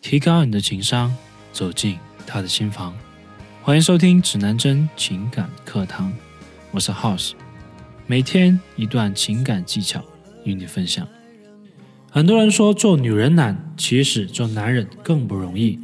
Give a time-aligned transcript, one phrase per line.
[0.00, 1.16] 提高你的情商，
[1.52, 1.96] 走进
[2.26, 2.92] 他的心房。
[3.62, 6.12] 欢迎收听指南针情感课堂，
[6.72, 7.32] 我是 House，
[8.06, 10.02] 每天一段情感技巧
[10.42, 11.06] 与你分享。
[12.10, 15.78] 很多人说做女人难，其实做男人更不容易。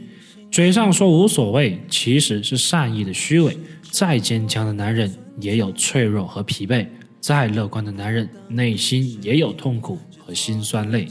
[0.51, 3.57] 嘴上说无所谓，其实是善意的虚伪。
[3.91, 6.87] 再坚强的男人也有脆弱和疲惫，
[7.21, 11.07] 再乐观的男人内心也有痛苦和心酸泪。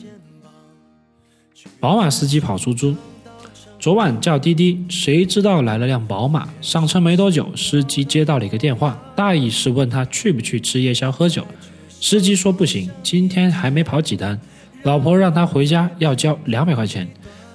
[1.79, 2.95] 宝马司机跑出租，
[3.79, 6.47] 昨晚叫滴滴，谁知道来了辆宝马。
[6.61, 11.45] 上车没多久，司机接到了一个电话，大意是问他去不去吃夜宵喝酒。
[12.01, 14.39] 司机说不行，今天还没跑几单，
[14.83, 17.07] 老婆让他回家要交两百块钱，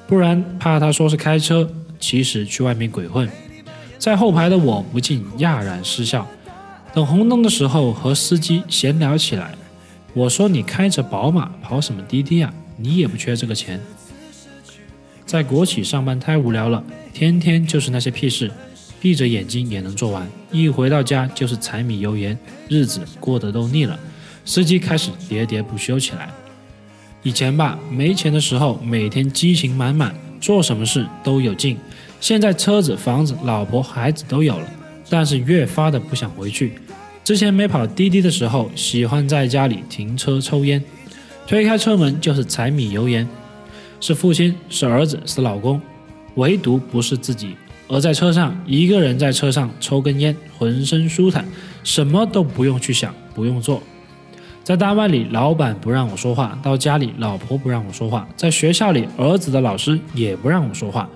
[0.06, 1.68] 不然怕他说是开车，
[1.98, 3.28] 其实去外面鬼混。
[3.98, 6.26] 在后排的我不禁哑然失笑。
[6.94, 9.54] 等红灯的时候，和司机闲聊起来，
[10.14, 12.52] 我说：“你开着宝马跑什么滴滴啊？
[12.76, 13.80] 你也不缺这个钱。”
[15.30, 18.50] 在国企上班太无聊了，天天就是那些屁事，
[19.00, 20.28] 闭着眼睛也能做完。
[20.50, 22.36] 一回到家就是柴米油盐，
[22.68, 23.96] 日子过得都腻了。
[24.44, 26.28] 司机开始喋喋不休起来。
[27.22, 31.78] 以前吧，没钱的时候每天激情满满，做什么事都有劲。
[32.20, 34.68] 现在车子、房子、老婆、孩子都有了，
[35.08, 36.72] 但是越发的不想回去。
[37.22, 40.82] 之前没跑滴滴的时候，喜欢在家里停车抽烟，
[41.46, 43.28] 推开车门就是柴米油盐。
[44.00, 45.80] 是父亲，是儿子，是老公，
[46.36, 47.54] 唯独不是自己。
[47.86, 51.44] 而在车上，一个人在车上抽根烟，浑身舒坦，
[51.84, 53.82] 什么都不用去想，不用做。
[54.62, 61.08] 在单位里，老板不让我说话；到家里，老婆不让我说话；在学校里，儿子的老师也不让我说话。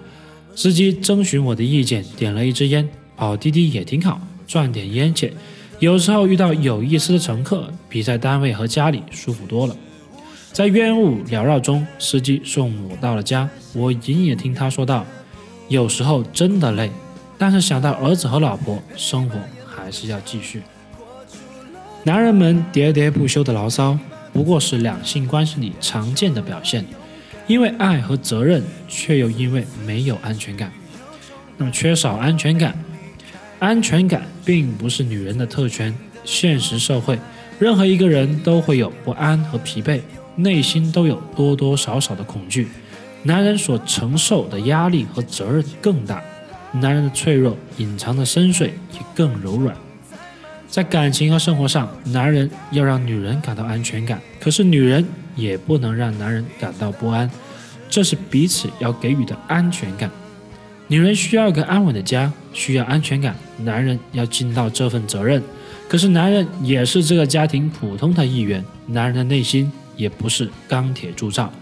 [0.55, 5.33] 司机征询我的意见，点了一支烟，跑滴滴也挺好，赚点烟钱。
[5.79, 9.77] 有时候遇到有意思的乘客，比在单位和家里舒服多了。
[10.55, 13.51] 在烟雾缭绕中，司机送我到了家。
[13.73, 15.05] 我隐隐听他说道
[15.67, 16.89] ：“有时候真的累，
[17.37, 20.63] 但是想到儿子和老婆，生活还是要继续。”
[22.05, 23.99] 男人们喋喋不休的牢骚，
[24.33, 26.87] 不过是两性关系里常见的表现。
[27.49, 30.71] 因为爱和责任，却又因为没有安全感。
[31.57, 32.79] 那么，缺少安全感，
[33.59, 35.93] 安全感并不是女人的特权。
[36.25, 37.19] 现实社会，
[37.59, 40.01] 任何一个人都会有不安和疲惫。
[40.37, 42.69] 内心都有多多少少的恐惧，
[43.23, 46.23] 男人所承受的压力和责任更大，
[46.73, 49.77] 男人的脆弱隐藏的深邃也更柔软。
[50.69, 55.07] 在感情和生活上，男人要让女人感到安全感，可是女人
[55.37, 57.31] 也不能让男人感到不安，
[57.89, 60.11] 这是彼此要给予的安全感。
[60.89, 65.41] 女人需要一个安稳的家，需要安全感，男人要尽到这份责任，
[65.89, 69.71] 可是男人也是这个家庭普通的一员，男人的内心。
[69.97, 71.53] 也不是钢铁铸造，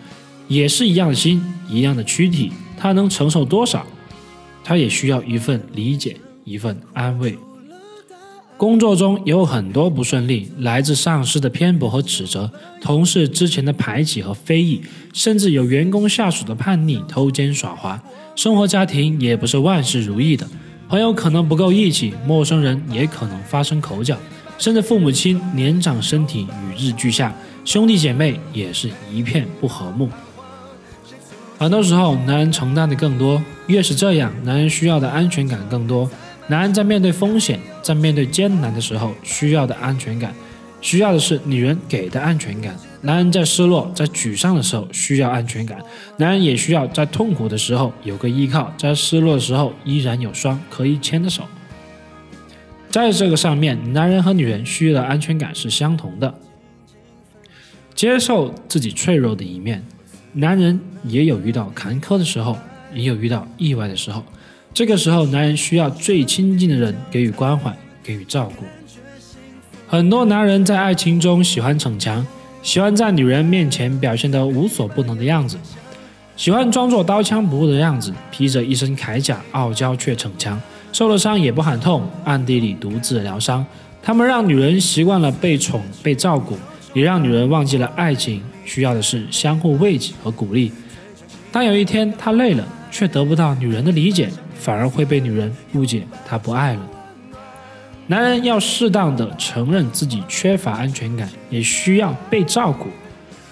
[0.49, 3.87] 也是一样的心，一样的躯体，他能承受多少？
[4.65, 7.37] 他也需要一份理解，一份安慰。
[8.57, 12.49] 工作中有很多不顺利，来自上司的偏颇和指责，
[12.81, 14.81] 同事之前的排挤和非议，
[15.13, 18.01] 甚至有员工下属的叛逆、偷奸耍滑。
[18.37, 20.47] 生活家庭也不是万事如意的，
[20.89, 24.17] 朋友可能不够义气，陌生人也可能发生口角，
[24.59, 27.35] 甚至父母亲年长身体与日俱下。
[27.65, 30.09] 兄弟姐妹也是一片不和睦。
[31.59, 36.11] 很多时候，男人承担的更多，越是这样，男人需要的安全感更多。
[36.49, 40.35] 男人在面对风险、在面对艰难的时候，需要的安全感，
[40.81, 42.75] 需要的是女人给的安全感。
[43.03, 45.79] 男人在失落、在沮丧的时候需要安全感，
[46.17, 51.45] 男人也需要在痛苦的时候有个依靠，在失落的时候依然有双可以牵的手。
[52.91, 56.35] 在这个上面，男人和女人需要的安全感是相同的。
[57.95, 59.85] 接受自己脆弱的一面，
[60.33, 62.57] 男人也有遇到坎坷的时候，
[62.95, 64.25] 也有遇到意外的时候。
[64.75, 68.65] 这个时候，男人需要最亲近的人给予关怀，给予照顾。
[69.87, 72.27] 很多男人在爱情中喜欢逞强，
[72.63, 75.59] 喜欢在女人面前表现得无所不能的样子，
[76.35, 80.59] 喜欢装作刀枪不入的样子，披着一身铠甲，傲娇却逞强，
[80.93, 83.65] 受了伤也不喊痛，暗地里独自疗伤。
[84.03, 86.57] 他们让女人习惯了被宠、被照顾。
[86.93, 90.73] 也让女人忘记了爱情需要的是相互慰藉和鼓励。
[91.51, 96.81] 当有一天他累了，却得不到女人的理解，反而会被女人误解他不爱了。
[98.07, 102.89] 男人要适当的承认自己缺乏安全感，也需要被照顾。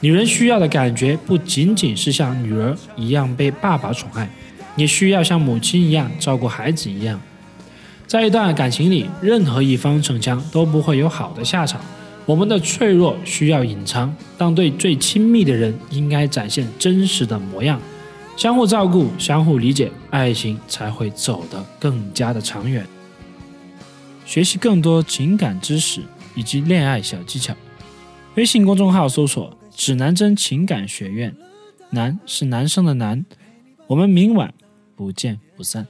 [0.00, 4.28] 女人需要的感觉不仅仅是像女儿一样被爸爸宠爱，
[4.76, 7.20] 也需要像母亲一样照顾孩子一样。
[8.06, 11.80] 在一段感情里，任何一方逞强都不会有好的下场。
[12.30, 17.80] 我们的脆弱需要隐藏，但对最亲密的人应该展现真实的模样。
[18.36, 22.86] 相互照顾、相互理解，爱情才会走得更加的长远。
[24.24, 26.02] 学习更多情感知识
[26.36, 27.52] 以及恋爱小技巧，
[28.36, 31.34] 微信公众号搜索“指南针情感学院”，
[31.90, 33.26] 男是男生的男。
[33.88, 34.54] 我们明晚
[34.94, 35.84] 不见不散。